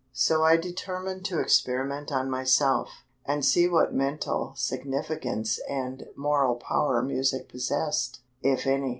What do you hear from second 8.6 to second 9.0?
any.